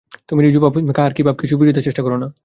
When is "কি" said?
1.13-1.21